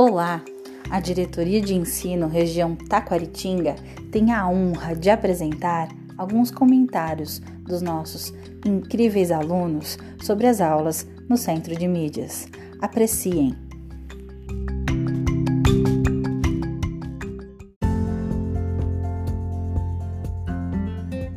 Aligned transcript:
Olá! 0.00 0.40
A 0.88 1.00
Diretoria 1.00 1.60
de 1.60 1.74
Ensino 1.74 2.28
Região 2.28 2.76
Taquaritinga 2.76 3.74
tem 4.12 4.32
a 4.32 4.48
honra 4.48 4.94
de 4.94 5.10
apresentar 5.10 5.88
alguns 6.16 6.52
comentários 6.52 7.40
dos 7.66 7.82
nossos 7.82 8.32
incríveis 8.64 9.32
alunos 9.32 9.98
sobre 10.22 10.46
as 10.46 10.60
aulas 10.60 11.04
no 11.28 11.36
Centro 11.36 11.74
de 11.74 11.88
Mídias. 11.88 12.46
Apreciem! 12.80 13.56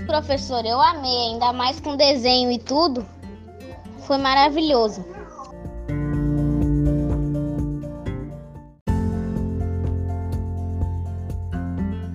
Professor, 0.06 0.64
eu 0.64 0.80
amei, 0.80 1.32
ainda 1.32 1.52
mais 1.52 1.80
com 1.80 1.98
desenho 1.98 2.52
e 2.52 2.60
tudo. 2.60 3.04
Foi 4.06 4.20
maravilhoso. 4.20 5.04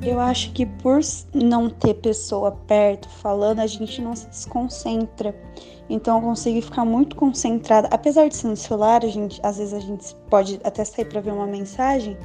Eu 0.07 0.21
acho 0.21 0.53
que 0.53 0.65
por 0.65 1.01
não 1.35 1.69
ter 1.69 1.95
pessoa 1.95 2.53
perto 2.53 3.09
falando, 3.09 3.59
a 3.59 3.67
gente 3.67 4.01
não 4.01 4.15
se 4.15 4.29
desconcentra. 4.29 5.35
Então 5.91 6.19
eu 6.19 6.23
consigo 6.23 6.63
ficar 6.63 6.85
muito 6.85 7.17
concentrada. 7.17 7.89
Apesar 7.91 8.29
de 8.29 8.37
ser 8.37 8.47
no 8.47 8.57
celular, 8.57 9.05
a 9.05 9.09
gente, 9.09 9.41
às 9.43 9.59
vezes 9.59 9.75
a 9.75 9.81
gente 9.81 10.15
pode 10.31 10.61
até 10.63 10.85
sair 10.85 11.07
para 11.07 11.21
ver 11.21 11.33
uma 11.33 11.47
mensagem, 11.49 12.17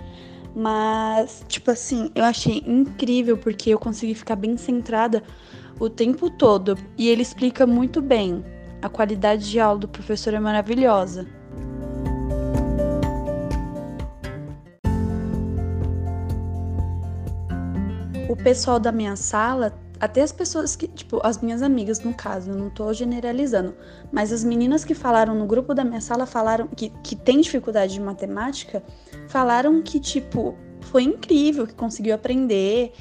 mas 0.55 1.43
tipo 1.47 1.71
assim, 1.71 2.11
eu 2.13 2.23
achei 2.23 2.63
incrível 2.67 3.35
porque 3.35 3.71
eu 3.71 3.79
consegui 3.79 4.13
ficar 4.13 4.35
bem 4.35 4.57
centrada 4.57 5.23
o 5.79 5.89
tempo 5.89 6.29
todo 6.29 6.77
e 6.99 7.09
ele 7.09 7.23
explica 7.23 7.65
muito 7.65 7.99
bem. 7.99 8.45
A 8.79 8.89
qualidade 8.89 9.49
de 9.49 9.59
aula 9.59 9.79
do 9.79 9.87
professor 9.87 10.35
é 10.35 10.39
maravilhosa. 10.39 11.40
O 18.31 18.35
pessoal 18.35 18.79
da 18.79 18.91
minha 18.91 19.15
sala, 19.15 19.77
até 19.99 20.21
as 20.21 20.31
pessoas 20.31 20.75
que, 20.75 20.87
tipo, 20.87 21.19
as 21.23 21.41
minhas 21.41 21.61
amigas, 21.61 21.99
no 21.99 22.13
caso, 22.13 22.51
eu 22.51 22.55
não 22.55 22.69
tô 22.69 22.91
generalizando, 22.93 23.75
mas 24.11 24.33
as 24.33 24.43
meninas 24.43 24.83
que 24.83 24.95
falaram 24.95 25.35
no 25.35 25.45
grupo 25.45 25.75
da 25.75 25.83
minha 25.83 26.01
sala 26.01 26.25
falaram 26.25 26.67
que, 26.67 26.89
que 27.03 27.15
tem 27.15 27.41
dificuldade 27.41 27.93
de 27.93 28.01
matemática, 28.01 28.81
falaram 29.27 29.81
que, 29.81 29.99
tipo, 29.99 30.55
foi 30.81 31.03
incrível, 31.03 31.67
que 31.67 31.75
conseguiu 31.75 32.15
aprender, 32.15 32.93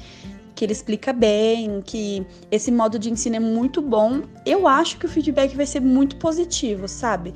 que 0.53 0.65
ele 0.65 0.73
explica 0.73 1.11
bem, 1.11 1.81
que 1.81 2.25
esse 2.51 2.71
modo 2.71 2.99
de 2.99 3.09
ensino 3.09 3.37
é 3.37 3.39
muito 3.39 3.81
bom. 3.81 4.21
Eu 4.45 4.67
acho 4.67 4.99
que 4.99 5.07
o 5.07 5.09
feedback 5.09 5.55
vai 5.55 5.65
ser 5.65 5.79
muito 5.79 6.17
positivo, 6.17 6.87
sabe? 6.87 7.33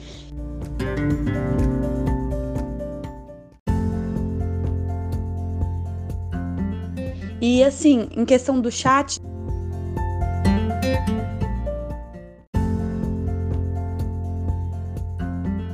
E 7.42 7.64
assim, 7.64 8.08
em 8.16 8.26
questão 8.26 8.62
do 8.62 8.72
chat. 8.72 9.20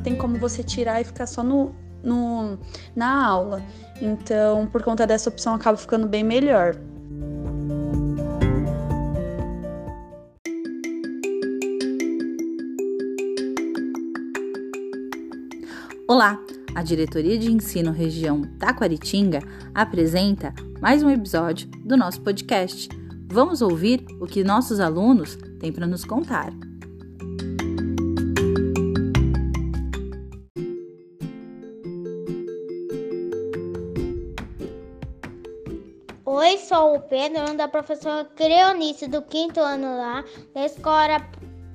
Tem 0.04 0.16
como 0.16 0.38
você 0.38 0.64
tirar 0.64 1.02
e 1.02 1.04
ficar 1.04 1.28
só 1.28 1.44
no, 1.44 1.72
no, 2.04 2.58
na 2.95 3.26
aula. 3.26 3.62
Então, 4.02 4.67
por 4.67 4.84
conta 4.84 5.06
dessa 5.06 5.30
opção, 5.30 5.54
acaba 5.54 5.78
ficando 5.78 6.08
bem 6.08 6.23
melhor. 6.23 6.76
Olá! 16.08 16.38
A 16.73 16.82
Diretoria 16.84 17.38
de 17.38 17.52
Ensino 17.52 17.92
Região 17.92 18.42
Taquaritinga 18.58 19.39
apresenta 19.73 20.54
mais 20.81 21.03
um 21.03 21.11
episódio 21.11 21.67
do 21.86 21.95
nosso 21.95 22.19
podcast. 22.21 22.89
Vamos 23.31 23.61
ouvir 23.61 24.03
o 24.19 24.25
que 24.25 24.43
nossos 24.43 24.80
alunos 24.80 25.37
têm 25.59 25.71
para 25.71 25.86
nos 25.86 26.03
contar. 26.03 26.52
Oi, 36.25 36.58
sou 36.58 36.95
o 36.95 36.99
Pedro, 37.02 37.55
da 37.55 37.67
professora 37.67 38.25
Creonice, 38.36 39.08
do 39.08 39.21
quinto 39.21 39.59
ano 39.59 39.95
lá, 39.95 40.25
da 40.55 40.65
escola 40.65 41.21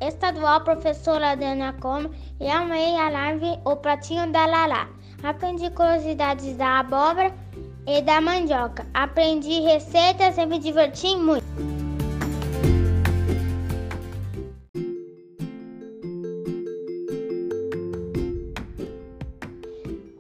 estadual 0.00 0.65
professora 0.65 1.31
Adriana 1.31 1.72
Como 1.75 2.11
e 2.41 2.49
amei 2.49 2.97
a 2.97 3.09
live 3.09 3.61
O 3.65 3.77
Pratinho 3.77 4.33
da 4.33 4.47
Lala. 4.47 4.89
Aprendi 5.22 5.71
curiosidades 5.71 6.56
da 6.56 6.81
abóbora 6.81 7.46
e 7.87 8.03
da 8.03 8.21
mandioca. 8.21 8.85
Aprendi 8.93 9.61
receitas 9.61 10.37
e 10.39 10.47
me 10.47 10.59
diverti 10.59 11.17
muito. 11.17 11.45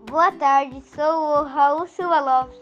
Boa 0.08 0.32
tarde, 0.32 0.80
sou 0.94 1.04
o 1.04 1.42
Raul 1.44 1.86
Silva 1.86 2.20
Lopes, 2.20 2.60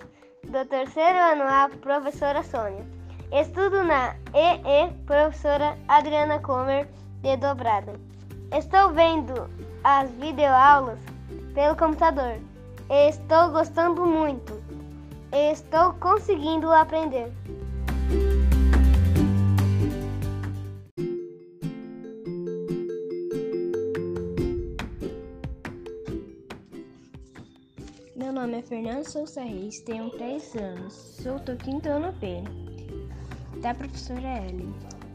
do 0.48 0.64
terceiro 0.64 1.19
ano 1.19 1.44
A, 1.44 1.70
professora 1.81 2.43
Sônia. 2.43 2.84
Estudo 3.31 3.84
na 3.84 4.16
EE, 4.34 4.93
professora 5.06 5.78
Adriana 5.87 6.41
Comer, 6.41 6.88
de 7.22 7.37
dobrada. 7.37 7.94
Estou 8.50 8.91
vendo 8.93 9.48
as 9.84 10.10
videoaulas 10.12 10.98
pelo 11.54 11.76
computador. 11.76 12.38
Estou 12.91 13.50
gostando 13.50 14.04
muito. 14.04 14.63
Estou 15.36 15.94
conseguindo 15.94 16.70
aprender. 16.70 17.32
Meu 28.14 28.32
nome 28.32 28.58
é 28.58 28.62
Fernando 28.62 29.04
Souza 29.08 29.42
Reis, 29.42 29.80
tenho 29.80 30.08
3 30.10 30.54
anos, 30.54 30.94
sou 30.94 31.40
do 31.40 31.56
quinto 31.56 31.88
ano 31.88 32.12
P, 32.20 32.44
da 33.60 33.74
professora 33.74 34.46
Ellen. 34.46 34.72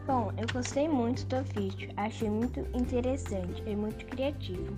Bom, 0.09 0.34
eu 0.40 0.47
gostei 0.52 0.90
muito 0.90 1.24
do 1.28 1.44
vídeo, 1.53 1.92
achei 1.96 2.28
muito 2.28 2.62
interessante 2.75 3.62
e 3.68 3.75
muito 3.75 4.03
criativo. 4.08 4.75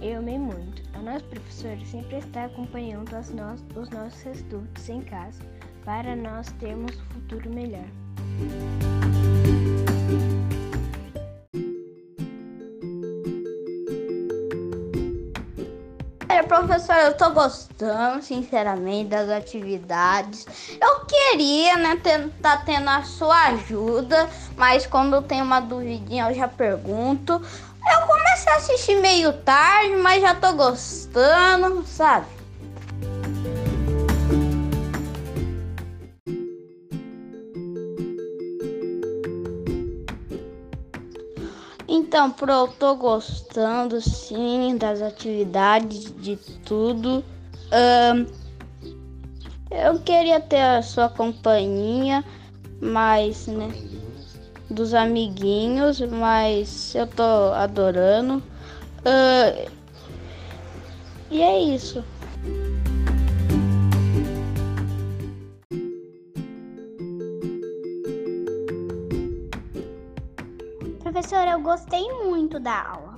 Eu 0.00 0.20
amei 0.20 0.38
muito. 0.38 0.80
A 0.94 1.02
nossa 1.02 1.24
professora 1.24 1.84
sempre 1.84 2.18
está 2.18 2.44
acompanhando 2.44 3.10
no 3.10 3.80
os 3.80 3.90
nossos 3.90 4.24
estudos 4.24 4.88
em 4.88 5.00
casa 5.00 5.42
para 5.84 6.14
nós 6.14 6.52
termos 6.60 6.96
um 6.96 7.04
futuro 7.06 7.50
melhor. 7.52 7.88
Olha, 16.38 16.46
professora, 16.46 17.06
eu 17.06 17.14
tô 17.14 17.30
gostando, 17.30 18.22
sinceramente, 18.22 19.08
das 19.08 19.28
atividades. 19.28 20.46
Eu 20.80 21.04
queria, 21.04 21.76
né, 21.76 21.96
tentar 21.96 22.58
tendo 22.58 22.88
a 22.88 23.02
sua 23.02 23.46
ajuda, 23.48 24.28
mas 24.56 24.86
quando 24.86 25.16
eu 25.16 25.22
tenho 25.22 25.44
uma 25.44 25.58
duvidinha 25.58 26.28
eu 26.28 26.34
já 26.36 26.46
pergunto. 26.46 27.32
Eu 27.32 28.06
comecei 28.06 28.52
a 28.52 28.56
assistir 28.56 29.00
meio 29.00 29.32
tarde, 29.32 29.96
mas 29.96 30.22
já 30.22 30.32
tô 30.32 30.52
gostando, 30.52 31.84
sabe? 31.84 32.37
Então, 41.88 42.30
pro, 42.30 42.52
eu 42.52 42.68
tô 42.68 42.94
gostando 42.96 43.98
sim 43.98 44.76
das 44.76 45.00
atividades, 45.00 46.14
de 46.20 46.36
tudo. 46.62 47.24
Um, 47.72 48.26
eu 49.70 49.98
queria 50.00 50.38
ter 50.38 50.60
a 50.60 50.82
sua 50.82 51.08
companhia, 51.08 52.22
mas, 52.78 53.46
né, 53.46 53.72
dos 54.68 54.92
amiguinhos, 54.92 56.00
mas 56.00 56.94
eu 56.94 57.06
tô 57.06 57.52
adorando. 57.54 58.42
Uh, 59.00 59.70
e 61.30 61.40
é 61.42 61.58
isso. 61.58 62.04
Professora, 71.18 71.50
eu 71.50 71.60
gostei 71.60 72.12
muito 72.22 72.60
da 72.60 72.80
aula. 72.90 73.16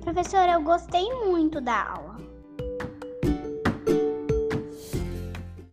Professora, 0.00 0.54
eu 0.54 0.62
gostei 0.62 1.08
muito 1.26 1.60
da 1.60 1.90
aula. 1.90 2.03